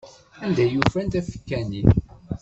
Anda 0.43 0.63
i 0.65 0.71
yufan 0.73 1.07
tafekka-nni? 1.11 1.81